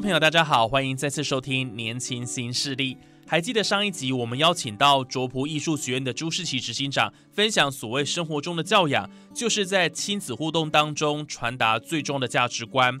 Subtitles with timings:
[0.00, 2.94] 朋友，大家好，欢迎再次收听《年轻新势力》。
[3.26, 12.98] 还记得上一集我们邀请到卓普艺术学院的朱世奇执行长，分享所谓生活中的教养，就是在亲子互动当中传达最终的价值观。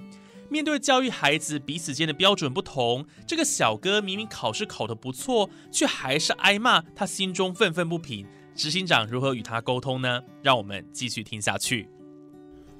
[0.50, 8.26] 面对教育孩子彼此间的标准不同，这个小哥明明考试考得不错，却还是挨骂，他心中愤愤不平。
[8.54, 10.20] 执行长如何与他沟通呢？
[10.42, 11.88] 让我们继续听下去。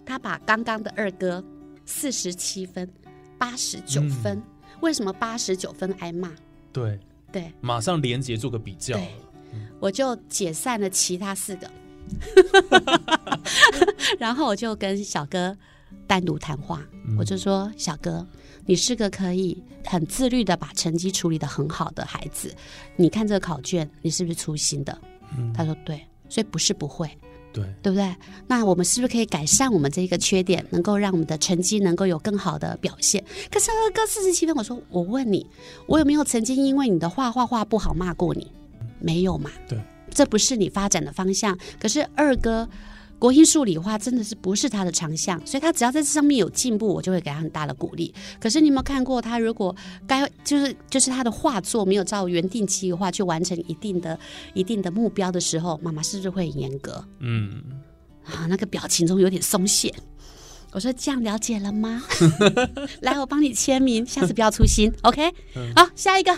[0.05, 1.43] 他把刚刚的二哥
[1.87, 2.87] 四十七分。
[3.41, 4.43] 八十九分，
[4.81, 6.31] 为什么八十九分挨骂？
[6.71, 7.01] 对
[7.33, 9.01] 对，马上连结做个比较。
[9.81, 11.71] 我就解散了其他四个，
[14.21, 15.57] 然后我就跟小哥
[16.07, 16.87] 单独谈话。
[17.19, 18.25] 我就说：“小哥，
[18.67, 22.55] 你是个可以很自律的把成绩处理的很好的孩子。
[22.95, 24.97] 你看这个考卷，你是不是粗心的？”
[25.57, 27.11] 他说：“对，所以不是不会。”
[27.53, 28.15] 对，对不对？
[28.47, 33.25] 那我们是不是可以改善我们这一个缺点，能够让我们的成绩能够有更好的表现？
[33.51, 35.47] 可是二哥四十七分，我说我问你，
[35.87, 38.51] 我有没有曾经因为你的画画画不好骂过你？
[38.99, 39.51] 没有嘛？
[39.69, 39.79] 对，
[40.11, 41.59] 这不是你发展的方向。
[41.81, 42.69] 可是二哥。
[43.21, 48.13] 国英数理化真的是不是他的长项，所以他只要在这上面有进步，我就会给他很大的鼓励。
[48.41, 54.19] 可是你有没有看过他如果该就是就是他的画作没有照原定计划去完成一定的
[54.55, 57.05] 一定的目标的时候，妈妈是不是会很严格？
[57.19, 57.63] 嗯，
[58.25, 59.95] 啊，那个表情中有点松懈。
[60.73, 62.03] 我说这样了解了吗？
[63.03, 65.31] 来，我帮你签名，下次不要粗心，OK？
[65.77, 66.33] 好，下一个。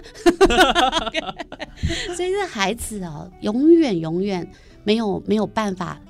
[2.17, 4.51] 所以这孩子哦，永远永远
[4.83, 6.01] 没有没有办法。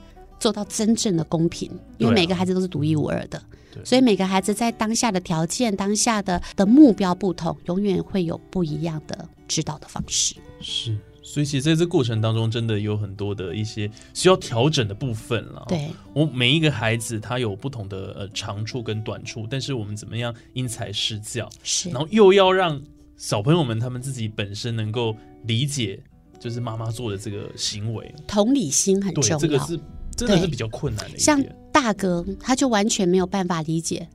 [0.43, 3.41] 做到真正的公平，因为每个孩子都是独一无二的，
[3.85, 10.35] 所以每个孩子在当下的条件、当下的的目标不同，永远会有不一样的指导的方式。
[10.61, 15.65] 是，所以其实在这过程当中，真的有很多的一些需要调整的部分了。
[15.69, 22.83] 对，我每一个孩子他有不同的呃长处跟短处，但是我们怎么样因材施教，是，然后又要让
[23.17, 25.15] 小朋友们他们自己本身能够
[25.45, 26.03] 理解，
[26.41, 29.39] 就是妈妈做的这个行为，同理心很重要。
[29.39, 29.79] 这个是。
[30.27, 31.19] 真的是比较困难的。
[31.19, 34.09] 像大哥，他就完全没有办法理解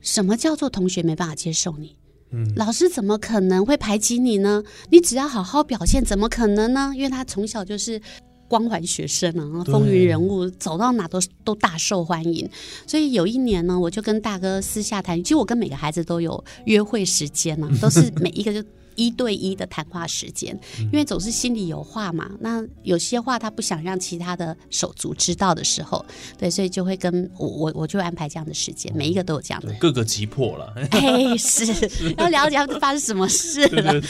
[0.00, 1.96] 什么叫做同学没办法接受你。
[2.30, 4.62] 嗯，老师怎么可能会排挤你呢？
[4.90, 6.92] 你只要好好表现，怎么可能呢？
[6.94, 8.00] 因为他从小就是
[8.48, 12.48] 光环学生啊，风云人物，走到哪都都大受欢迎。
[12.86, 18.66] 所以有一年呢，我就跟大哥私下谈，其实我跟每个孩子都有约会时间呢，都是每一个就。
[18.94, 22.30] 一对一的谈话时间，因为总是心里有话嘛。
[22.40, 26.04] 那有些话他不想让其他的手足知道的时候，
[26.38, 29.72] 对，所以就会跟我我我就安排这样的时间，每一个都有这样的。
[29.80, 31.66] 各个急迫了，哎，是
[32.18, 34.00] 要了解发生什么事了，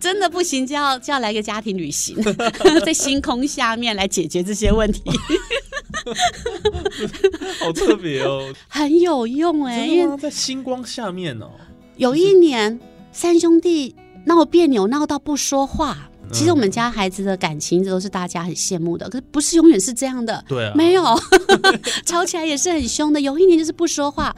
[0.00, 2.16] 真的不行就要就要来个家庭旅行，
[2.84, 5.02] 在星空下面来解决这些问题，
[7.60, 11.50] 好特别哦，很有用哎，因为在星光下面哦，
[11.96, 12.78] 有一年
[13.12, 13.94] 三兄弟。
[14.26, 16.10] 闹别扭，闹到不说话。
[16.32, 19.08] 其实我们家孩子的感情，这都是大家很羡慕的。
[19.08, 20.44] 可是不是永远是这样的。
[20.48, 21.04] 对啊，没有
[22.04, 23.20] 吵起来也是很凶的。
[23.20, 24.34] 有一年就是不说话，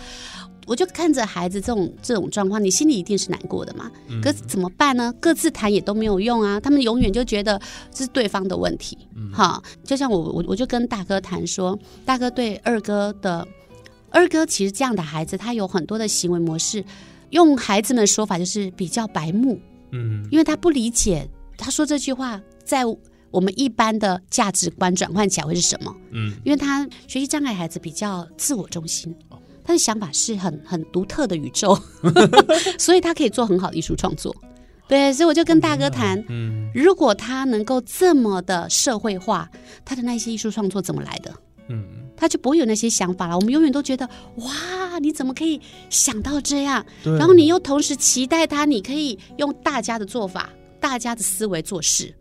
[0.67, 3.91] 我就看着孩子这种这种状况，你心里一定是难过的嘛。
[4.23, 5.11] 可是怎么办呢？
[5.19, 6.61] 各自谈也都没有用啊。
[6.61, 7.59] 他们永远就觉得
[7.95, 8.99] 是对方的问题。
[9.33, 13.49] 哈，就像我我我就跟大哥谈说，大哥对二哥的
[14.11, 16.85] 二哥，其实这样的孩子，他有很多的行为模式，
[17.31, 19.59] 用孩子们的说法就是比较白目。
[19.93, 22.85] 嗯，因为他不理解，他说这句话在
[23.31, 25.95] 我们一般的价值观转换起来会是什么？
[26.13, 29.15] 嗯，因为他学习障碍孩子比较自我中心，
[29.65, 31.79] 他的想法是很很独特的宇宙，
[32.79, 34.35] 所以他可以做很好的艺术创作。
[34.89, 39.47] 对，所以我就跟大哥谈，嗯，如果他能够这么的社会化，
[39.85, 41.35] 他的那些艺术创作怎么来的？
[41.69, 41.85] 嗯，
[42.17, 43.37] 他就不会有那些想法了。
[43.37, 44.55] 我们永远都觉得，哇，
[44.99, 45.61] 你怎么可以
[45.91, 46.85] 想到这样？
[47.03, 50.51] 然后你又同时期待他，你可以用大家的做法、
[50.81, 52.15] 大家的思维做事。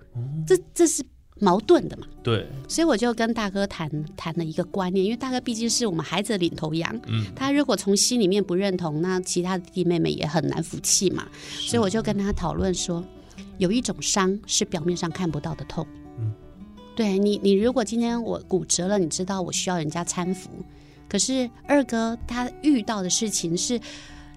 [0.46, 1.04] 这这是
[1.40, 2.08] 矛盾的嘛。
[2.24, 11.28] 对，所以我就跟大哥谈谈了一个观念，因为大哥毕竟是我们孩子的领头羊，嗯，他如果从心里面不认同，那其他的弟弟妹妹也很难服气嘛。
[11.46, 13.04] 所以我就跟他讨论说，
[13.58, 15.86] 有一种伤是表面上看不到的痛。
[16.20, 16.34] 嗯
[16.96, 20.50] 对你，你如果今天我骨折了，你知道我需要人家搀扶，
[21.10, 23.80] 可是二哥他遇到的事情是，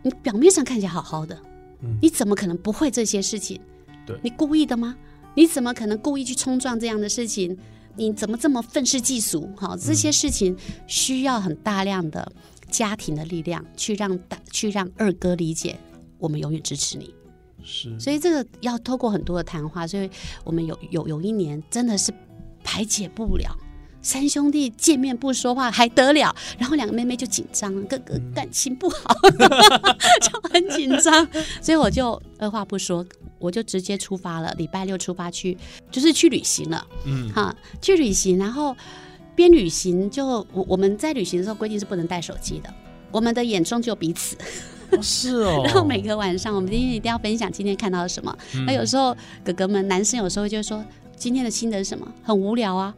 [0.03, 1.37] 你表面上看起来好好的，
[1.83, 3.61] 嗯你怎么可能不会这些事情？
[4.07, 4.97] 对你故意的吗？
[5.35, 7.57] 你怎么可能故意去冲撞这样的事情？
[7.97, 9.49] 你怎么这么愤世嫉俗？
[9.57, 10.57] 好，这些事情
[10.87, 12.33] 需要很大量的
[12.71, 15.79] 家庭的力量去让大去让二哥理解，
[16.19, 17.15] 我们永远支持你。
[17.63, 20.09] 是，所以这个要透过很多的谈话，所以
[20.45, 22.13] 我们有有有一年真的是
[22.65, 23.55] 排解不了。
[24.03, 29.15] 三兄弟见面不说话还得了，然后两个妹妹就紧张，哥哥感情不好，
[30.23, 31.27] 就很紧张，
[31.61, 33.05] 所以我就二话不说，
[33.39, 34.55] 我就直接出发了。
[34.57, 35.57] 礼拜六出发去，
[35.91, 36.87] 就是去旅行了。
[37.05, 38.75] 嗯，哈，去旅行，然后
[39.35, 42.73] 边旅行就我我们在旅行的时候规定是不能带手机的，
[43.11, 44.37] 我们的眼中只有彼此。
[44.93, 48.37] 哦是哦， 然后每个晚上我们今天一定要分享今天看到了什么。
[48.57, 50.85] 嗯那、有时候哥哥们男生有时候就说
[51.17, 52.13] 今天的心得是什么？
[52.25, 52.93] 很无聊啊。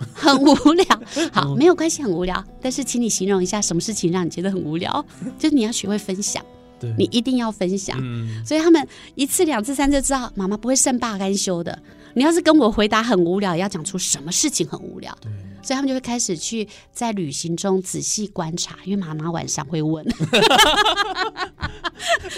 [0.14, 1.02] 很无聊，
[1.32, 2.44] 好，没有关系，很无聊。
[2.60, 5.04] 但是，请你形容一下什么事情让你觉得很无聊？
[5.38, 6.44] 就是你要学会分享，
[6.78, 7.98] 对，你一定要分享。
[8.00, 11.76] 嗯，所以他们一次、两次、三次知道妈妈不会善罢甘休的。
[12.14, 15.16] 你要是跟我回答很无聊，也要讲出什么事情很无聊。
[15.20, 15.30] 对，
[15.62, 20.04] 所以他们就会开始去在旅行中仔细观察，因为妈妈晚上会问，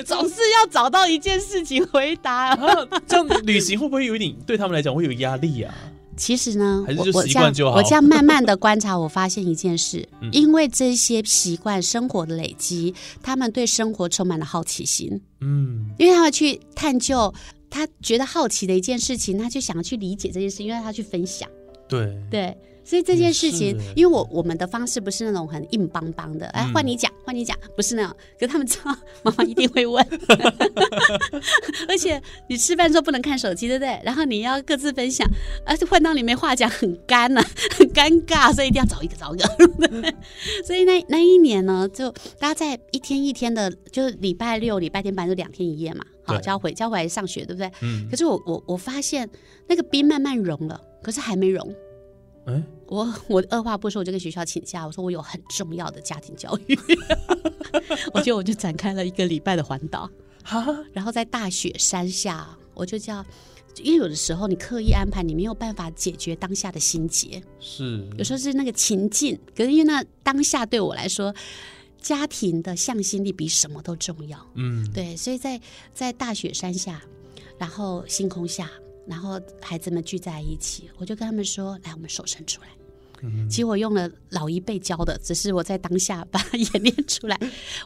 [0.05, 2.49] 总是要找到一件事情回答。
[2.55, 2.59] 啊，
[3.07, 5.73] 这样旅行会不会有一点对他们来讲会有压力啊？
[6.21, 7.77] 其实呢，还是就我我这样习惯就好。
[7.79, 10.29] 我这样慢慢的观察，我发现一件事，嗯。
[10.33, 17.33] 因为这些习惯生活的累积，他们对生活充满了好奇心，嗯，因为他们去探究。
[17.73, 21.49] 他觉得好奇的一件事情，他就想要去理解这件事，因为他去分享。
[21.89, 28.17] 对，对，所以这件事情，因为我我们的方式不是那种很硬邦邦的，哎嗯，换你讲，换你讲，不是那种。
[28.39, 30.05] 可是他们知道妈妈一定会问，
[31.89, 34.01] 而且你吃饭的时候不能看手机，对不对？
[34.05, 35.29] 然后你要各自分享，
[35.65, 37.43] 而且换到你没话讲，很干呐、
[37.77, 39.47] 很尴尬，所以一定要找一个找一个。
[39.89, 40.15] 对
[40.65, 47.71] 所以那那一年呢，就大家在一天一天的，就是礼拜六、礼拜天，本来就两天一夜嘛，好对就要回就要回来上学，对不对？
[47.83, 49.29] 嗯可，是我我我发现
[49.69, 51.75] 那个冰慢慢融了，可是还没融。
[52.47, 56.79] 哎，我我二话不说，我就跟学校请假，我说我有很重要的家庭教育，
[58.15, 60.11] 我就我就展开了一个礼拜的环岛，
[60.43, 63.25] 哈，然后在大雪山下，我就叫，
[63.83, 71.35] 因为有的时候你刻意安排，你没有办法解决当下的心结，是，有时候是那个情境，可是因为那当下对我来说，
[72.01, 75.61] 家庭的向心力比什么都重要，嗯，对，所以在
[75.93, 77.03] 在大雪山下，
[77.59, 78.71] 然后星空下，
[79.11, 82.69] 然后孩子们聚在一起，我就跟他们说：“来，我们手伸出来。”
[83.51, 87.39] 其实我用了老一辈教的，只是我在当下把它演练出来。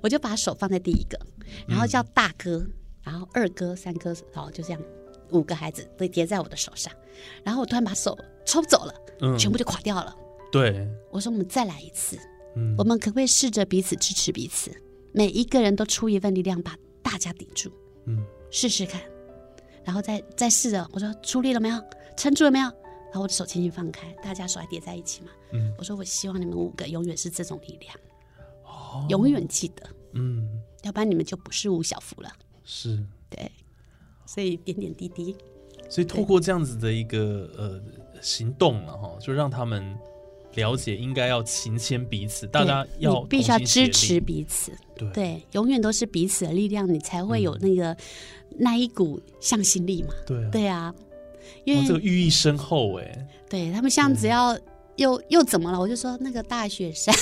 [0.02, 1.18] 我就把手放在第一个，
[1.66, 2.64] 然后叫大哥，
[3.02, 4.80] 然后二哥、三哥，然后就这样
[5.30, 6.92] 五个孩子都叠在我的手上，
[7.42, 10.14] 然后我突然把手抽走了，嗯全部就垮掉了。
[10.52, 12.16] 对，我说：“我们再来一次。”
[12.56, 14.70] 嗯我们可不可以试着彼此支持彼此？
[15.12, 17.72] 每一个人都出一份力量，把大家顶住，
[18.06, 19.00] 嗯，试试看，
[19.84, 21.80] 然后再再试着，我说出力了没有？
[22.16, 22.64] 撑住了没有？
[22.66, 25.28] 然后我的手轻轻放开，大家手还叠在一起嘛。
[25.52, 27.96] 嗯我说我希望你们五个永远是这种力量，
[28.64, 30.48] 哦永远记得，嗯，
[30.82, 32.28] 要不然你们就不是吴小福了。
[32.64, 33.52] 是，对，
[34.26, 35.36] 所以点点滴滴，
[35.88, 37.80] 所以透过这样子的一个呃
[38.20, 39.96] 行动了哈，就让他们
[40.54, 45.10] 了解应该要勤谦彼此，大家要必须要支持，彼此，对。
[45.12, 47.96] 对，永远都是彼此的力量，你才会有那个、
[48.58, 50.10] 那一股向心力嘛。
[50.26, 50.94] 对啊，对啊，
[51.64, 54.58] 因哇，为这个寓意深厚哎，对他们像只要
[54.96, 57.14] 又又怎么了，我就说那个大雪山。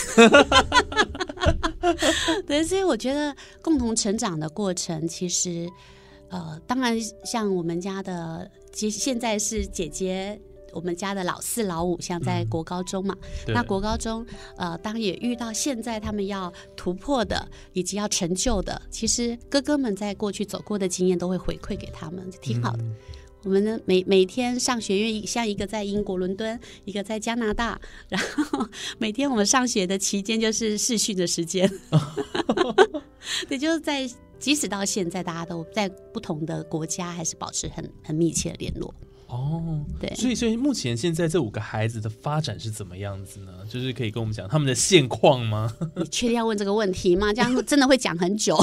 [2.47, 5.69] 对，所以我觉得共同成长的过程，其实
[6.29, 10.41] 呃，当然像我们家的，其实现在是姐姐。
[10.73, 14.27] 我们家的老四、老五，像在嗯国高中嘛，对那国高中，
[14.57, 22.83] 呃，当也遇到现在他们要突破的，以及要成就的，其实哥哥们在过去走过的经验都会回馈给他们，挺好的。
[22.83, 22.97] 嗯
[23.45, 27.77] 我们呢每每天上学，因为像一个在英国伦敦，一个在加拿大，
[28.09, 28.65] 然后
[28.99, 31.69] 每天我们上学的期间就是试训的时间，
[33.49, 38.95] 对，就是在即使到现在，大家都在不同的国家，还是保持很很密切的联络。
[39.33, 43.53] 哦，对所以所以目前现在这五个孩子的发展是怎么样子呢？
[43.67, 45.75] 就是可以跟我们讲他们的现况吗？
[45.97, 47.33] 你确定要问这个问题吗？
[47.35, 48.63] 这样真的会讲很久。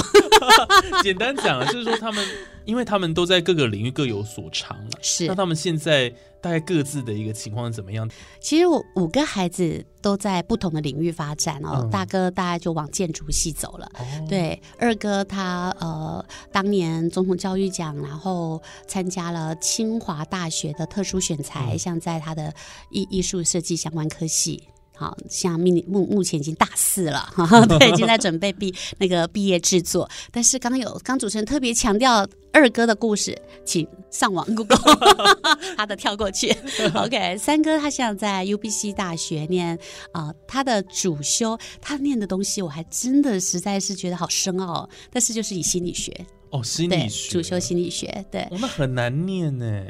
[1.02, 2.24] 简单讲，就是说他们，
[2.64, 4.90] 因为他们都在各个领域各有所长了。
[5.02, 8.08] 是那他们现在大概各自的一个情况是怎么样？
[8.40, 11.80] 其实我五个孩子都在不同的领域发展哦。
[11.82, 22.54] 嗯大哥大概就往建筑系走了，哦，对，二哥他呃当年总统教育奖，然后参加了清华大学的特殊选材，嗯像在他的
[22.90, 24.68] 艺艺术设计相关科系。
[25.00, 30.06] 好像目目目前已经大四了，哈，对，已经在准备毕那个毕业制作。
[30.30, 34.78] 但是刚有刚主持人特别强调二哥的故事，请上网 Google
[35.74, 36.54] 他的跳过去。
[36.94, 39.74] OK，三哥他现在在 UBC 大学念
[40.12, 46.12] 啊、呃他的主修他念的东西我还真的实在是觉得好深奥、哦，但是就是以心理学，
[46.50, 49.82] 哦，心，理学主修心理学，对，哦，那很难念呢，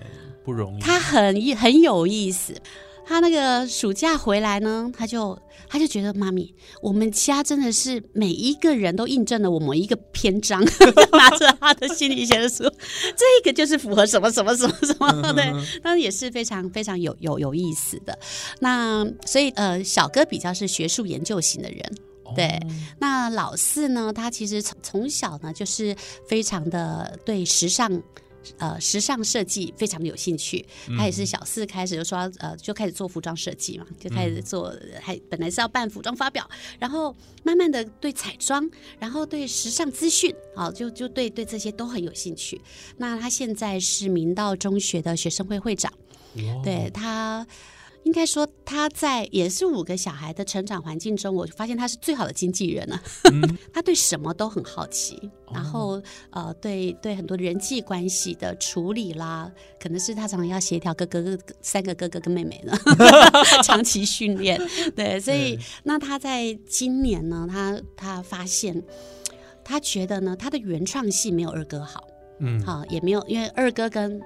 [0.44, 0.80] 不容易。
[0.80, 2.54] 他很很有意思。
[3.06, 5.36] 他那个暑假回来呢，他就
[5.68, 10.62] 他就觉得妈咪，我们家真的是每一个人都印证了我们一个篇章，
[11.12, 12.64] 拿着他的心理学的书，
[13.16, 15.44] 这个就是符合什么什么什么什么，对，
[15.82, 18.16] 当然也是非常非常有有有意思的。
[18.60, 21.80] 那所以呃，小哥比较是学术研究型的人，
[22.24, 22.60] 哦对，
[22.98, 25.96] 那老四呢，他其实从从小呢就是
[26.28, 28.00] 非常的对时尚。
[28.58, 30.64] 呃，时尚设计非常的有兴趣，
[30.96, 42.60] 他也是小四开始就说呃，就开始做服装设计嘛，就开始做，还本来是要办服装发表，然后慢慢的对彩妆，然后对时尚资讯，啊，就就对对这些都很有兴趣。
[42.96, 45.92] 那他现在是明道中学的学生会会长，
[46.62, 47.46] 对他。
[48.02, 53.00] 应该说，他在也是五个小孩的成长环境中，我就发现他是最好的经纪人了、
[53.72, 56.00] 他对什么都很好奇，然后
[56.30, 59.50] 呃，对对很多人际关系的处理啦，
[59.80, 62.72] 可能是他常常要协调哥哥三个哥哥跟妹妹呢，
[63.64, 64.60] 长期训练。
[64.94, 68.82] 对，所以那他在今年呢，他他发现，
[69.64, 72.04] 他觉得呢，他的原创性没有二哥好。
[72.42, 74.18] 嗯，好、也没有，因为二哥跟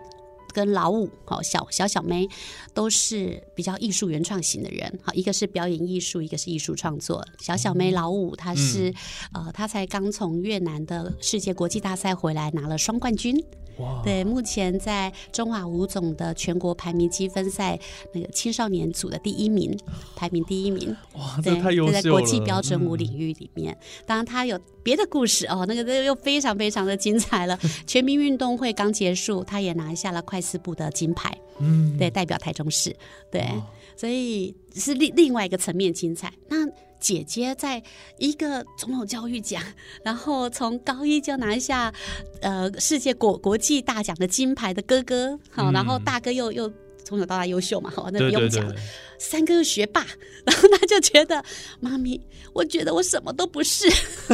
[0.54, 2.26] 跟老五，好、小小小妹
[2.72, 7.22] 都是比较艺术原创型的人，好，一个是表演艺术，一个是艺术创作。
[7.40, 8.94] 小小妹老五她是、
[9.34, 13.36] 呃，她才刚从越南的世界国际大赛回来，拿了双冠军。
[13.78, 17.76] 哇，对，目前在中华舞总的全国排名积分赛
[18.12, 19.76] 那个青少年组的第一名，
[20.14, 20.96] 排名第一名。
[21.14, 23.76] 哇，这对，太优秀了，在国际标准舞嗯领域里面。
[24.06, 27.58] 当然，他有别的故事哦，那个又非常非常的精彩了。
[27.84, 32.94] 全民运动会刚结束，他也拿下了快四部的金牌，嗯，对，代表台中市，
[33.32, 36.32] 对，哇所以是另另外一个层面精彩。
[36.48, 36.66] 那
[37.00, 37.82] 姐姐在
[38.18, 39.62] 一个总统教育奖，
[40.04, 41.92] 然后从高一就拿下
[42.40, 46.72] 呃世界国国际大奖的金牌的哥哥，好，然后嗯大哥又又
[47.04, 48.66] 从小到大优秀嘛，好，那不用讲。
[48.66, 48.76] 对，，
[49.18, 50.00] 三个学霸，
[50.46, 51.44] 然后他就觉得
[51.78, 52.20] 妈咪，
[52.52, 53.86] 我觉得我什么都不是。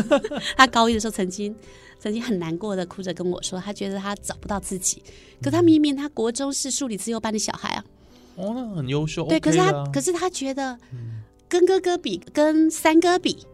[0.57, 1.55] 他高一的时候曾经
[2.01, 5.03] 曾经很难过的哭着跟我说，他觉得他找不到自己。
[5.43, 7.85] 可他明明他国中是数理自由班的小孩啊，
[8.37, 10.77] 哦，那很优秀，对，可是他、啊可是他觉得
[11.49, 13.47] 跟哥哥比，跟三哥比，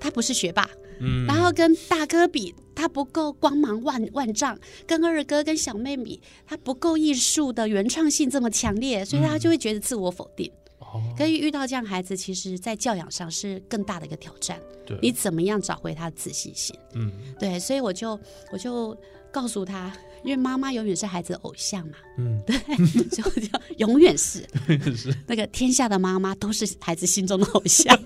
[0.00, 0.68] 他不是学霸，
[1.00, 4.56] 嗯，然后跟大哥比，他不够光芒万万丈；
[4.86, 10.50] 跟二哥、跟小妹比，他不够艺术的原创性这么强烈，所以他就会觉得自我否定。
[10.92, 14.60] 哦，可以遇到这样孩子，其实在教养上是更大的一个挑战。
[14.84, 16.76] 对，你怎么样找回他的自信心？
[16.94, 18.18] 嗯，对，所以我就
[18.50, 18.96] 我就
[19.30, 22.42] 告诉他，因为妈妈永远是孩子的偶像嘛，嗯，
[23.10, 24.46] 所以我就永远是
[24.94, 27.96] 是，那个天下的妈妈都是孩子心中的偶像。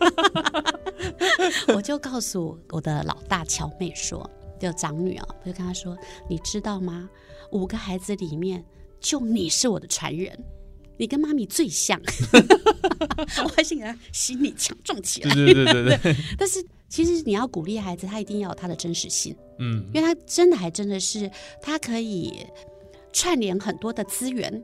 [1.74, 4.28] 我就告诉我的老大乔妹说，
[4.60, 5.96] 就长女啊，我就跟她说，
[6.28, 7.08] 你知道吗？
[7.52, 8.64] 五个孩子里面，
[9.00, 10.38] 就你是我的传人。
[10.98, 12.00] 你跟妈咪最像，
[13.44, 15.34] 我还想给他心理强壮起来。
[15.34, 22.46] 对对对对对， 但是其实你要鼓励孩子，他一定要有他的真实性，嗯因为他真的还真的是他可以
[23.12, 24.62] 串联很多的资源。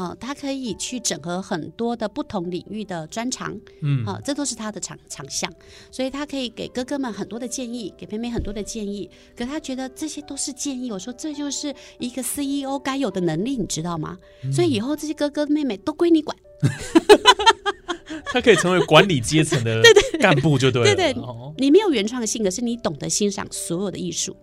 [0.00, 5.52] 呃，他可以去整合很多的不同领域的专长，嗯啊、这都是他的长长项，
[5.90, 9.10] 所以他可以给哥哥们很多的建议，给妹妹很多的建议。
[9.36, 14.16] 可他觉得这些都是建议，我说这就是一个 CEO 该有的能力，你知道吗？
[14.50, 16.34] 所以以后这些哥哥妹妹都归你管。
[18.32, 19.82] 他可以成为管理阶层的
[20.18, 24.34] 干部就对了，对对哦你没有原创性，可是你懂得欣赏所有的艺术。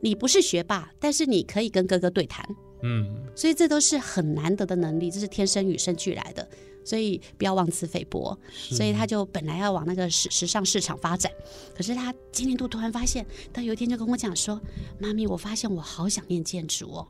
[0.00, 2.44] 你不是学霸，但是你可以跟哥哥对谈，
[2.82, 6.46] 嗯，所以这都是很难得的能力，这是天生与生俱来的。
[6.84, 8.36] 所以不要妄自菲薄。
[8.52, 11.30] 所以他就本来要往那个时时尚市场发展，
[11.76, 14.60] 可是他今年度突然发现，他有一天就跟我讲说
[14.98, 17.06] ：“妈咪，我发现我好想念建筑哦。”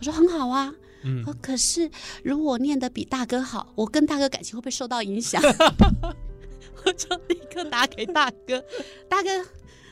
[0.00, 0.72] 我说：“很好啊。”
[1.04, 1.90] 嗯哦，可是
[2.22, 5.42] 如果念得比大哥好，我跟大哥感情会不会受到影响？
[6.84, 8.64] 我就立刻打给大哥，
[9.06, 9.28] 大哥，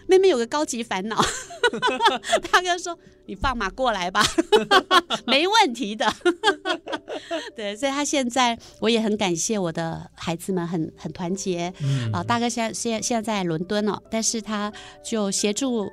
[0.09, 1.17] 妹妹有个高级烦恼，
[2.51, 4.25] 大哥说：“你放马过来吧，
[5.27, 6.11] 没问题的。
[7.55, 11.73] ”对，所以他现在我也很感谢我的孩子们，很很团结。
[11.83, 12.11] 嗯。
[12.13, 14.73] 啊、大哥现在现现在在伦敦哦，但是他
[15.05, 15.91] 就协助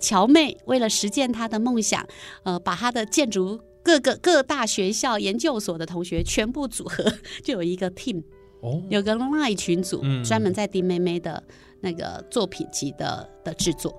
[0.00, 2.06] 乔妹为了实践她的梦想，
[2.44, 7.04] 呃，把她的建筑各个各大学校研究所的同学全部组合，
[7.44, 8.22] 就有一个 team，
[8.62, 10.24] 哦，有个 line 群组，嗯。
[10.24, 11.42] 专门在盯妹妹的
[11.80, 13.94] 那个作品集的的制作，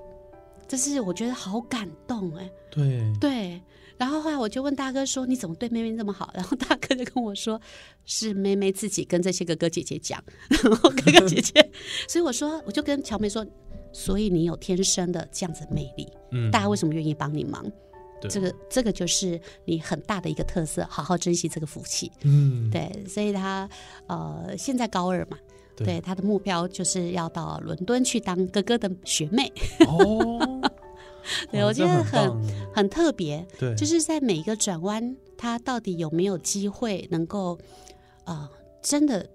[0.67, 3.61] 这是我觉得好感动哎、对，对。
[3.97, 7.59] 然后后来我就问大哥说：“你怎么对妹妹这么好？”然后大哥就跟我说
[8.05, 11.69] ：“是妹妹自己跟这些哥哥姐姐讲，然后哥哥姐姐，
[12.07, 13.45] 所以我说我就跟乔妹说，
[13.91, 17.69] 所以你有天生的这样子的魅力，嗯大家为什么愿意帮你忙？
[18.21, 22.09] 对这个这个就是你很大的一个特色，好好珍惜这个福气。
[22.23, 23.69] 嗯，对，所以他
[24.07, 25.37] 呃现在高二嘛，
[25.79, 25.95] 对。
[25.95, 29.51] 对他的目标就是要到伦敦去当哥哥的学妹，
[29.87, 30.61] 哦，
[31.51, 33.45] 对我觉得很很特别。
[33.57, 37.57] 对，就是在每一个转弯，他到底有没有机会能够
[38.25, 38.49] 呃
[38.81, 39.29] 真的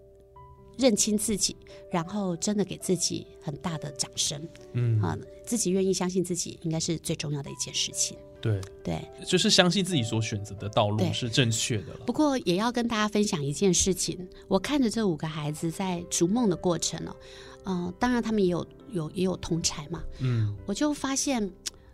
[0.78, 1.56] 认清自己，
[1.90, 4.40] 然后真的给自己很大的掌声。
[4.72, 8.16] 嗯，啊、自己愿意相信自己，应该是最重要的一件事情。
[8.44, 12.00] 对，对，就是相信自己所选择的道路是正确的了。
[12.04, 17.16] 不过也要跟大家分享一件事情，我看着这五个孩子在逐梦的过程哦，
[17.64, 21.50] 呃，当然他们也有有也有同才嘛，嗯，我就发现，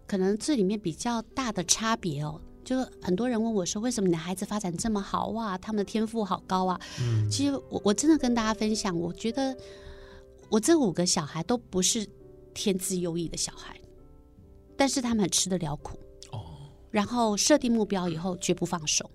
[0.09, 5.57] 可能这里面比较大的差别哦，就很多人问我说，为什么你的孩子发展这么好哇？
[5.57, 6.80] 他们的天赋好高啊！
[7.00, 9.57] 嗯其实我我真的跟大家分享，我觉得
[10.49, 12.04] 我这五个小孩都不是
[12.52, 13.80] 天资优异的小孩，
[14.76, 15.97] 但是他们很吃得了苦。
[16.90, 19.11] 哦，然后设定目标以后绝不放手，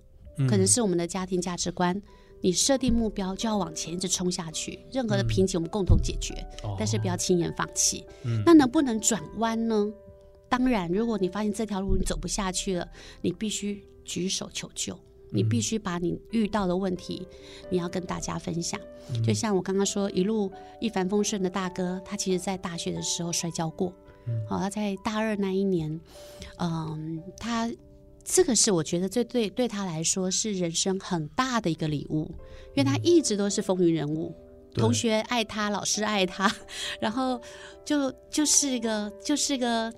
[0.48, 2.00] 可能是我们的家庭价值观。
[2.42, 8.04] 你设定目标就要往前一直冲下去，任何的瓶颈我们共同解决，哦但是不要轻言放弃。
[8.24, 9.90] 嗯那能不能转弯呢？
[10.48, 12.86] 当然，如果你发现这条路你走不下去了，
[13.22, 14.96] 你必须举手求救，
[15.32, 17.26] 你必须把你遇到的问题，
[17.70, 18.78] 你要跟大家分享。
[19.26, 23.92] 就像我刚刚说，一路一帆风顺的大哥，他其实在大学的时候摔跤过，
[24.48, 26.00] 好、他在大二那一年，
[26.58, 27.70] 嗯，他
[28.24, 32.30] 这个是我觉得最对对他来说是人生很大的一个礼物，
[32.74, 34.34] 因为他一直都是风云人物。
[34.74, 36.54] 对同学爱他，老师爱他，
[37.00, 37.40] 然后
[37.84, 39.90] 就就是一个就是一个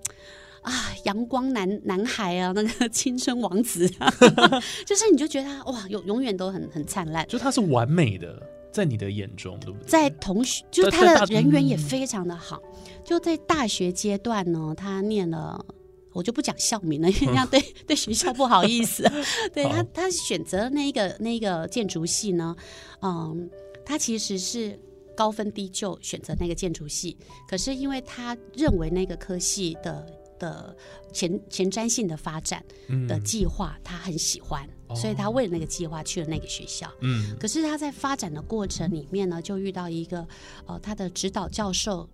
[0.62, 0.72] 啊
[1.04, 4.08] 阳光男男孩啊，那个青春王子啊，
[4.86, 7.26] 就是你就觉得他哇，永永远都很很灿烂。
[7.26, 9.86] 就他是完美的，在你的眼中，对不对？
[9.86, 12.60] 在同学，就是他的人缘也嗯非常的好。
[13.04, 15.64] 就在大学阶段呢，他念了，
[16.12, 19.02] 我就不讲校名了， 因为这样对对学校不好意思。
[19.52, 22.54] 对他，他选择那一个那一个建筑系呢，
[23.00, 23.48] 嗯，
[23.84, 24.78] 他其实是
[25.16, 27.16] 高分低就选择那个建筑系，
[27.48, 30.06] 可是因为他认为那个科系的
[30.38, 30.76] 的
[31.12, 32.64] 前前瞻性的发展
[33.06, 36.90] 的嗯计划，他很喜欢，所以他为了那个计划去了那个学校。
[37.00, 40.26] 嗯可是他在发展的过程里面呢，就遇到一个
[40.66, 42.08] 呃，他的指导教授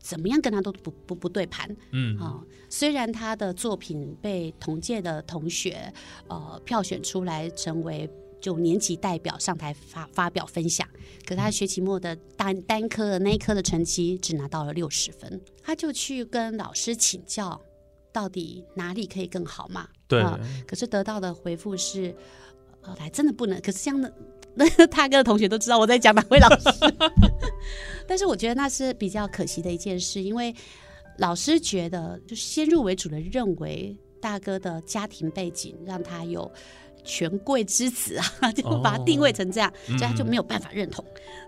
[0.00, 5.92] 怎么样跟他都不不不对盘嗯啊、虽然他的作品被同届的同学
[6.28, 8.08] 呃票选出来成为。
[8.40, 10.88] 就年级代表上台发发表分享，
[11.26, 17.60] 可他学期末的单单科的那一科的成绩只拿到了六十分，他就去跟老师请教，
[18.12, 19.88] 到底哪里可以更好嘛？
[20.06, 22.14] 对，啊可是得到的回复是，
[22.82, 23.60] 呃，来真的不能。
[23.60, 24.12] 可是这样的，
[24.54, 26.68] 那个他哥的同学都知道我在讲哪位老师，
[28.08, 30.54] 但是我觉得那是比较可惜的一件事，因为
[31.18, 36.50] 老师觉得就是先入为主的认为大哥的家庭背景让他有。
[37.08, 41.04] 权贵之子啊， 就把他定位成这样，所以他就没有办法认同。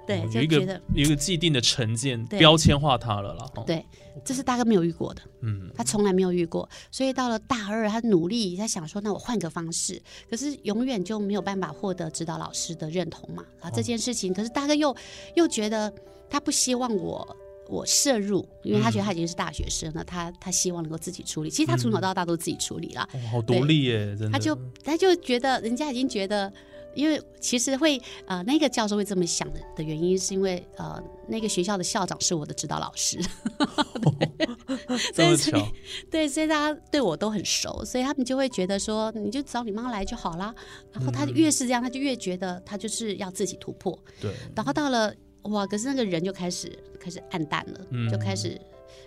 [0.07, 3.47] 对，就觉得有一个既定的成见，对标签化他了啦。
[3.55, 3.85] 哦，对，
[4.25, 5.23] 这是大哥没有遇过的。
[5.43, 13.45] 嗯，他从来没有遇过，所以到了大二，他努力他想说，那我换个方式，可是永远就没有办法获得指导老师的认同嘛。
[13.61, 14.97] 啊，这件事情，可是大哥又
[15.37, 15.93] 又觉得
[16.29, 17.37] 他不希望我
[17.71, 21.51] 我摄入，因为他觉得他已经是大学生了，他他希望能够自己处理。
[21.51, 26.53] 其实他从小到大都自己处理啦，哦好独立耶，他就他就觉得人家已经觉得。
[26.93, 33.17] 因为其实会呃，那个教授会这么想的的原因，是因为呃，那个学校的校长是我的指导老师，
[35.15, 35.73] 这么所以巧，
[36.11, 40.53] 对，所以大家对我都很熟，所以他们就会觉得说，你就找你妈来就好啦。
[40.93, 43.97] 然后他越是这样，他就越觉得他就是要自己突破。
[44.21, 48.61] 对，然后到了哇，可是那个人就开始开始暗淡了，嗯就开始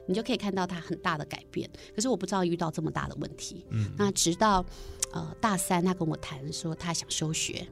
[0.05, 1.69] 你就可以看到他很大的改变。
[1.95, 3.65] 可是我不知道遇到这么大的问题。
[3.69, 4.65] 嗯那直到
[5.11, 7.67] 呃大三，他跟我谈说他想休学。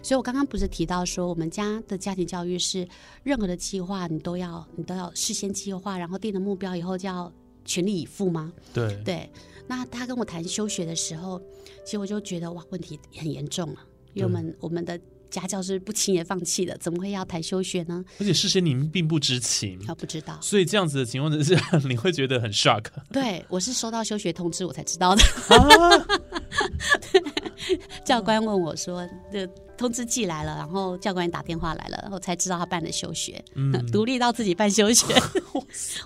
[0.00, 2.86] 所以我刚刚不是提到说，我们家的家庭教育是
[3.24, 7.32] 任何的计划你都要你都要事先计划，然后定了目标以后就要
[7.64, 8.52] 全力以赴吗？
[8.72, 9.28] 对对，
[9.66, 11.42] 那他跟我谈休学的时候，
[11.84, 13.80] 其实我就觉得哇，问题很严重了，
[14.14, 14.98] 因为我们我们的
[15.30, 18.04] 家教是不轻言放弃的，怎么会要谈休学呢？
[18.18, 25.22] 而且事先你们并不知情，他不知道，所以这样子的情况之下， 你会觉得很 shock 对我是收到休学通知我才知道的。
[25.48, 26.06] 啊。
[28.04, 35.14] 教官问我说：“这通知寄来了，然后教官打电话来了，然后才知道他办了休学，嗯 独立到自己办休学。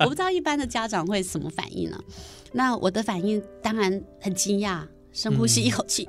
[0.01, 1.99] 我不知道一般的家长会什么反应呢？
[2.53, 6.09] 那我的反应当然很惊讶，深呼吸一口气，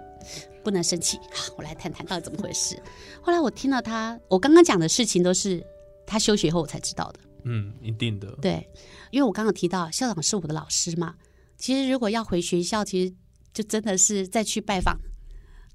[0.64, 1.18] 不能生气。
[1.32, 2.82] 好，我来谈谈到底怎么回事。
[3.22, 5.66] 后来我听了他，我刚刚讲的事情都是
[6.06, 7.20] 他休学后我才知道的。
[7.46, 8.32] 嗯，一定的。
[8.42, 8.68] 对，
[9.12, 11.16] 因为我刚刚提到校长是我的老师嘛，
[11.58, 13.14] 其实如果要回学校，其实
[13.54, 14.98] 就真的是再去拜访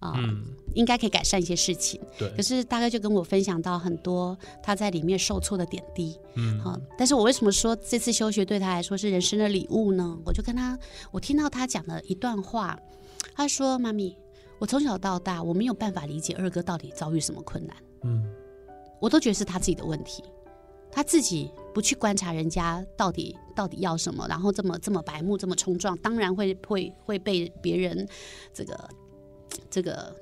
[0.00, 0.14] 啊。
[0.16, 0.42] 嗯，
[0.74, 2.00] 应该可以改善一些事情。
[2.18, 6.18] 对可，是大概就跟我分享到很多他在里面受挫的点滴。
[6.36, 10.18] 嗯，好、但是我为什么说这次休学对他来说是人生的礼物呢？
[10.24, 10.78] 我就跟他，
[11.10, 12.78] 我听到他讲了一段话，
[13.34, 14.16] 他说：“妈咪，
[14.58, 18.24] 我从小到大我没有办法理解二哥到底遭遇什么困难，嗯，
[19.00, 20.22] 我都觉得是他自己的问题。”
[20.90, 28.08] 他自己不去观察人家到底到底要什么，然后这么这么白目，这么冲撞，当然会会会被别人
[28.54, 28.88] 这个
[29.68, 30.16] 这个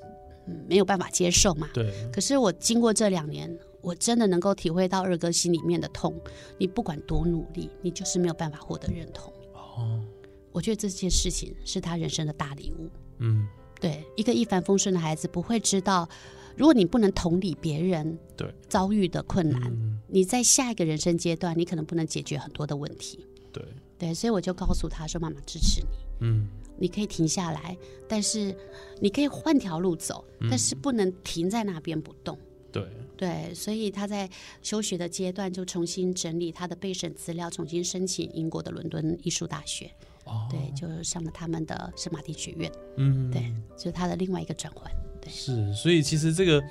[0.47, 1.71] 嗯没有办法接受嘛。
[1.73, 6.13] 对，可是我经过这两年，我真的能够体会到二哥心里面的痛。
[6.59, 9.33] 你不管多努力，你就是没有办法获得认同。
[9.55, 10.03] 哦，
[10.51, 12.91] 我觉得这件事情是他人生的大礼物。
[13.19, 13.47] 嗯，
[13.81, 16.09] 对一个一帆风顺的孩子，不会知道，
[16.57, 23.27] 如果你不能同理别人对，遭遇的困难，嗯，你在下一个人生阶段，你可能不能解决很多的问题。
[23.53, 23.63] 对，
[23.99, 25.87] 对，所以我就告诉他说：“妈妈支持你，
[26.21, 27.77] 嗯，你可以停下来，
[28.09, 28.55] 但是
[29.01, 32.39] 你可以换条路走，但是不能停在那边不动。”
[32.73, 32.85] 对，
[33.17, 34.29] 对，所以他在
[34.61, 39.91] 休学的阶段就重新整理他的备审资料，重新申请英国的伦敦艺术大学。
[40.27, 42.71] 哦，对，就上了他们的圣马丁学院。
[42.97, 44.91] 嗯，对，就是他的另外一个转换。
[45.21, 46.63] 对，是，所以其实这个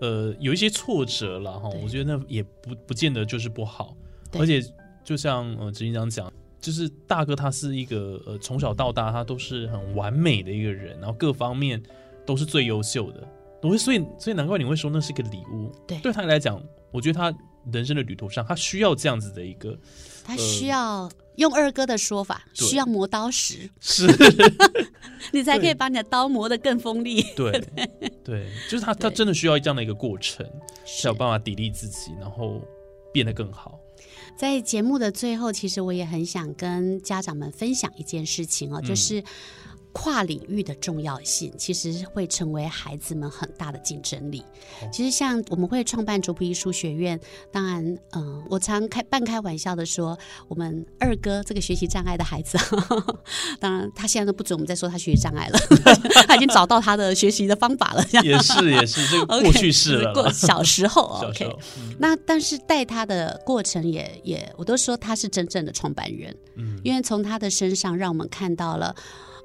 [0.00, 3.94] 呃有一些挫折了哈，我觉得那也不不见得就是不好，
[4.30, 4.40] 对。
[4.40, 4.60] 而且
[5.04, 11.82] 就像呃执行长讲，就是大哥他是一个呃从小到大他都是很完美的一个人，然后各方面
[12.26, 13.26] 都是最优秀的，
[13.62, 15.98] 我会所以所以难怪你会说那是个礼物，对。
[15.98, 17.36] 对他来讲，我觉得他
[17.72, 19.78] 人生的旅途上他需要这样子的一个
[20.24, 22.68] 他需要用二哥的说法，对。
[22.68, 24.06] 需要磨刀石，是，
[25.32, 27.22] 你才可以把你的刀磨得更锋利。
[27.36, 27.52] 对。
[28.24, 29.16] 对，就是他他对。
[29.16, 30.46] 真的需要这样的一个过程，
[30.84, 31.02] 是。
[31.02, 32.60] 才有办法砥砺自己，然后
[33.12, 33.78] 变得更好。
[34.36, 38.84] 在节目的最后，其实我也很想跟家长们分享一件事情哦，嗯。
[38.84, 39.22] 就是
[39.92, 44.42] 跨领域的重要性，其实会成为孩子们很大的竞争力。
[44.92, 47.18] 其实像我们会创办卓普艺术学院，
[47.50, 52.58] 当然，嗯、我常开半开玩笑的说，我们二哥这个学习障碍的孩子，
[53.60, 55.58] 当然他现在都不准我们再说他学习障碍了，
[56.26, 58.04] 他已经找到他的学习的方法了。
[58.24, 60.14] 也是也是，这个 OK，过去式了啦。
[60.14, 68.94] 过小时候，OK 小时候。，嗯那但是带他的过程也也，我都说他是真正的创办人，嗯因为从他的身上让我们看到了，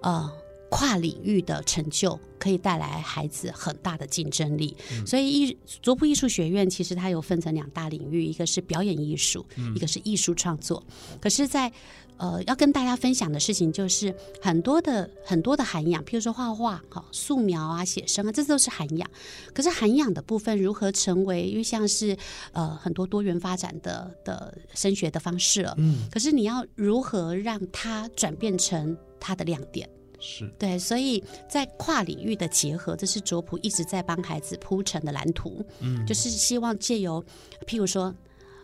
[0.02, 0.32] 呃，
[0.70, 4.76] 跨领域的成就可以带来孩子很大的竞争力。
[5.06, 10.84] 所以艺卓普艺术学院其实它有分成两大领域，一个是表演艺术，一个是艺术创作。
[11.22, 11.72] 可是在，
[12.18, 19.10] 呃要跟大家分享的事情就是很多的很多的涵养，譬如说画画、好素描啊、写生啊，这都是涵养。
[19.54, 22.18] 可是涵养的部分如何成为，因为像是
[22.52, 29.90] 呃很多多元发展的的升学的方式了，嗯，可是你要如何让它转变成它的亮点？
[30.20, 37.24] 是对，所以在跨领域的结合，这是卓普一直在帮孩子铺成的蓝图，嗯就是希望借由，
[37.66, 38.14] 譬如说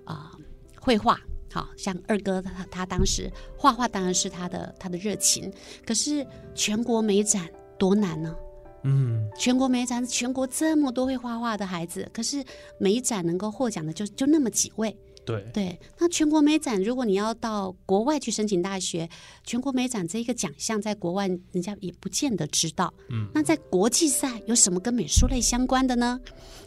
[0.06, 0.32] 啊、
[0.80, 1.20] 绘画。
[1.52, 5.54] 好像二哥他他当时画画当然是他的他的热情，
[5.86, 8.36] 可是全国美展多难呢？
[8.82, 12.44] 嗯全国美展，全国这么多会画画的孩子，可是
[12.80, 14.98] 美展能够获奖的就就那么几位。
[15.26, 19.10] 对对，那全国美展，如果你要到国外去申请大学，
[19.46, 22.94] 全国美展这一个奖项在国外人家也不见得知道。
[23.10, 26.20] 嗯，那在国际赛有什么跟美术类相关的呢？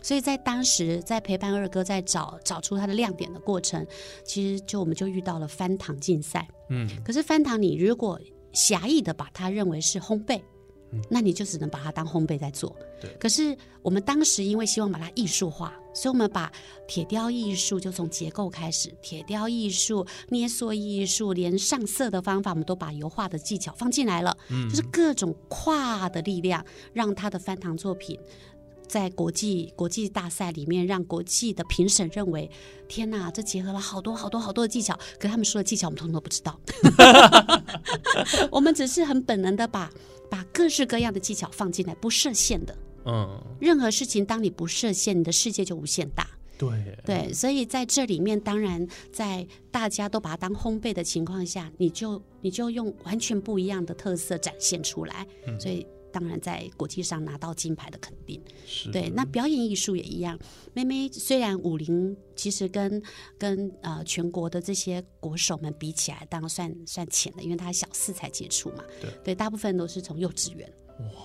[0.02, 3.86] 所以在当时在陪伴二哥在找找出他的亮点的过程，
[4.24, 6.48] 其实就我们就遇到了翻糖竞赛。
[6.70, 8.18] 嗯可是翻糖，你如果
[8.52, 10.40] 狭义的把它认为是烘焙，
[11.10, 12.74] 那你就只能把它当烘焙在做。
[13.00, 16.50] 对可是我们当时因为希望把它艺术化，所以我们把
[16.88, 28.18] 铁雕艺术就从结构开始，铁雕艺术、捏塑艺术，连上色的方法，我们都把油画的技巧放进来了，嗯就是各种跨的力量，让他的翻糖作品。
[28.88, 32.48] 在国际国际大赛里面，让国际的评审认为，
[32.86, 36.58] 天哪，这结合了好多好多好多的技巧，可他们说的技巧我们通通都不知道，
[38.48, 39.90] 我们只是很本能的把
[40.30, 42.78] 把各式各样的技巧放进来，不设限的。
[43.06, 46.28] 嗯，任何事情，当你不设限，你的世界就无限大。
[46.58, 55.26] 对对，所以在这里面，当然在大家都把它当烘焙的情况下，你就你就用完全不一样的特色展现出来。
[55.60, 58.40] 所以当然在国际上拿到金牌的肯定。
[58.66, 60.38] 是对，那表演艺术也一样。
[60.72, 63.02] 妹妹虽然舞龄其实跟
[63.36, 68.82] 跟呃全国的这些国手们比起来，当然算算浅的，因为她小四才接触嘛。
[69.22, 70.66] 对大部分都是从幼稚园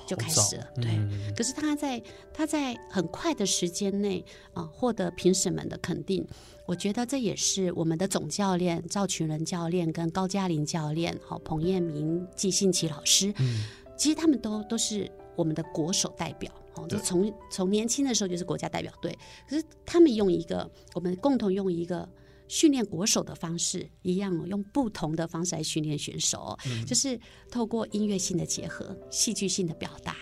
[0.08, 0.68] 就开始了。
[0.76, 2.02] 对，嗯可是他在
[2.34, 6.26] 他在很快的时间内啊、获得评审们的肯定，
[6.66, 13.64] 我觉得这也是我们的总教练赵群仁教练跟高嘉玲教练、好、彭彦明、季信奇老师，嗯
[13.98, 16.52] 其实他们都都是我们的国手代表。
[16.76, 22.08] 哦，就对从从年轻的时候就是国家代表队，可是他们用一个我们共同用一个
[22.52, 27.18] 训练国手的方式一样哦，用不同的方式来训练选手哦、就是
[27.50, 30.18] 透过音乐性的结合、戏剧性的表达，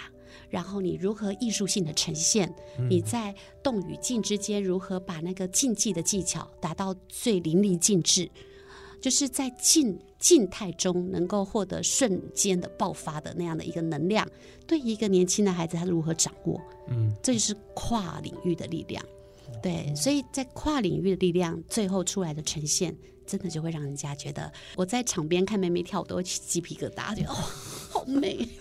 [0.47, 2.53] 然后你如何艺术性的呈现，
[2.87, 8.29] 你在动与静之间如何把那个竞技的技巧达到最淋漓尽致，
[9.01, 14.29] 就是在静静态中能够获得瞬间的爆发的那样的一个能量，
[14.67, 19.03] 对一个年轻的孩子他如何掌握，嗯，这就是跨领域的力量。
[19.61, 27.33] 对，所以在跨领域的力量最后出来的呈现，真的就会让人家觉得，我在场边看妹妹跳我都会起鸡皮疙瘩，觉得哦，
[27.89, 28.47] 好美。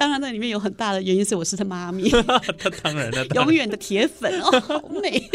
[0.00, 2.08] 当然，那里面有很大的原因是我是他妈咪，
[2.56, 5.28] 他当然了，永远的铁粉哦， 好美。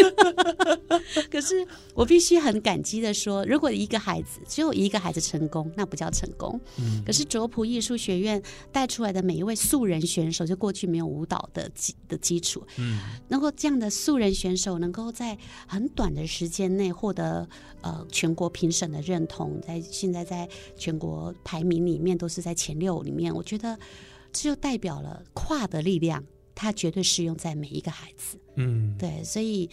[1.30, 6.60] 可是我必须很感激的说，如果一个孩子只有一个孩子成功，那不叫成功。
[6.80, 7.04] 嗯。
[7.06, 12.97] 可是卓普艺术学院带出来的每一位素人选手，就过去没有舞蹈的基的基础，嗯。
[13.28, 17.47] 能够这样的素人选手能够在很短的时间内获得
[17.82, 23.78] 呃全国评审的认同，在现在在全国排名里面都是在前六里面，我觉得
[24.36, 26.21] 这就代表了跨的力量，
[26.54, 28.38] 它绝对适用在每一个孩子。
[28.56, 29.69] 嗯，对，所以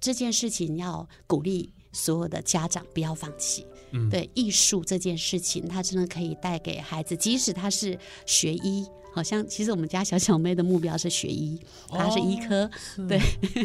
[0.00, 3.66] 这件事情要鼓励所有的家长不要放弃。
[3.92, 12.70] 嗯对艺术这件事情，它真的可以带给孩子，即使他是学医，好像其实我们家小小妹的目标是学医，她是医科，
[13.08, 13.18] 对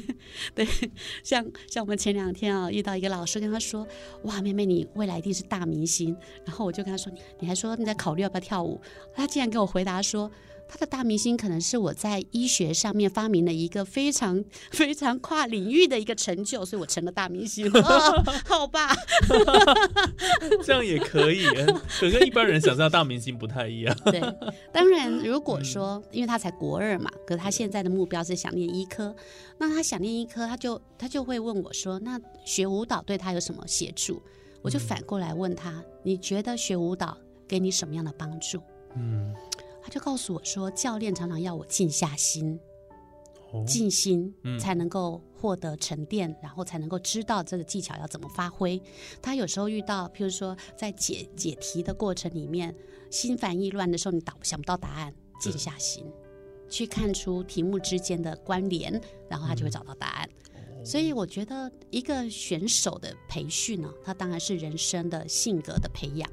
[0.56, 0.66] 对，
[1.26, 3.86] 像像我们前两天啊遇到一个老师跟她说，
[4.24, 8.80] 哇，妹妹你未来一定是大明星，然后我就跟她说，你你还说你在考虑要不要跳舞，
[9.14, 10.32] 她竟然给我回答说。
[10.72, 17.68] 他的大明星可能是我在医学上面发明了一个非常 非常跨领域的一个成就，所以我成了大明星。
[17.76, 18.96] 哦、好吧，
[20.64, 21.44] 这样也可以，
[22.00, 23.94] 可跟一般人想象的大明星不太一样。
[24.06, 24.22] 对，
[24.72, 29.14] 当然如果说，因为他才国二嘛，可是他现在的目标是想念医科，
[29.58, 34.24] 那他想念医科，他就他就会问我说，那学舞蹈对他有什么协助？
[34.62, 38.62] 我就反过来问他，你觉得学舞蹈给你什么样的帮助？
[38.96, 39.34] 嗯，
[39.84, 42.60] 他就告诉我说，教练常常要我静下心，
[43.52, 48.82] 哦静心嗯才能够获得沉淀，然后才能够知道这个技巧要怎么发挥。
[49.22, 52.76] 他有时候遇到，譬如说在解解题的过程里面，
[53.10, 56.06] 心烦意乱的时候，你答想不到答案，静下心，
[56.70, 60.30] 去看出题目之间的关联，然后他就会找到答案。
[60.84, 66.28] 所以我觉得一个选手的培训呢，他当然是人生的性格的培养，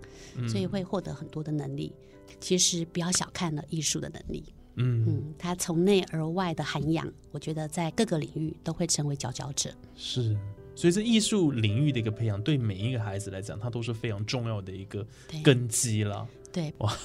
[0.48, 1.92] 所以会获得很多的能力。
[2.40, 4.44] 其实不要小看了艺术的能力，
[4.76, 9.70] 嗯，嗯，他从内而外的涵养，我觉得在各个领域都会成为佼佼者。
[9.96, 10.36] 是。
[10.74, 15.04] 所以，这艺术领域的一个培养，对每一个孩子来讲，它都是非常重要的一个
[15.42, 16.24] 根基了。
[16.52, 16.96] 对，哇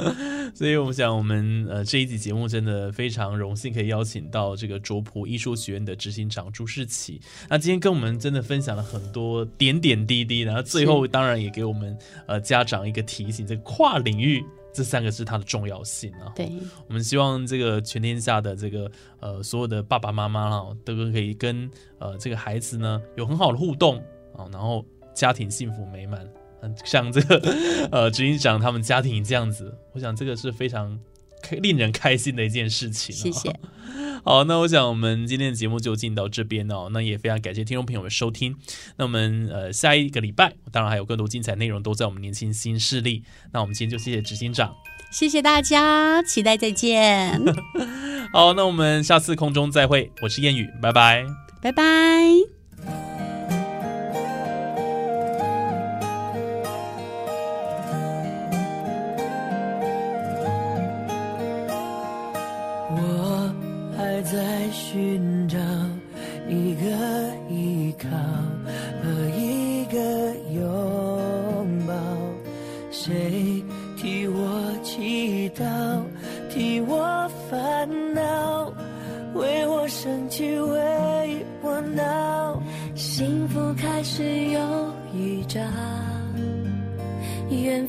[0.54, 7.22] 所以，我想我们呃这一集节目真的非常荣幸，可以邀请到这个卓普艺术学院的执行长朱世奇。
[7.48, 16.32] 那今天跟我们真的分享了很多点点滴滴，然后最后当然也给我们呃家长一个提醒，这个跨领域这三个是它的重要性啊。
[16.34, 16.50] 对，
[16.88, 23.98] 我们希望这个全天下的这个呃所有的爸爸妈妈啊，都可以跟呃这个孩子呢有很好的互动
[24.36, 26.26] 啊，然后家庭幸福美满。
[26.62, 27.42] 嗯，像这个
[27.90, 31.11] 呃执行长他们家庭这样子，我想这个是非常开
[31.62, 33.18] 令人开心的一件事情、哦。
[33.18, 33.60] 谢谢。
[34.24, 36.88] 好，那我想我们今天的节目就进到这边哦。
[36.92, 38.56] 那也非常感谢听众朋友们收听。
[38.96, 43.24] 那我们呃下一个礼拜，当然还有更多精彩内容都在我们年轻新势力。
[43.52, 44.72] 那我们今天就谢谢执行长。
[45.10, 47.38] 谢谢大家，期待再见，
[48.32, 50.10] 好，那我们下次空中再会。
[50.22, 51.26] 我是谚语，拜拜。
[51.60, 52.61] 拜拜。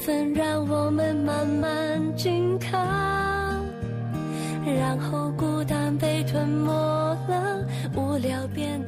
[0.04, 2.78] 分让我们慢慢紧靠，
[4.66, 6.74] 然后孤单被吞没
[7.30, 8.83] 了，无聊变。